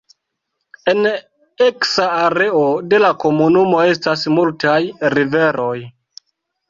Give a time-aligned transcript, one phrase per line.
[0.93, 1.09] En
[1.65, 2.63] eksa areo
[2.93, 4.79] de la komunumo estas multaj
[5.17, 5.77] riveroj.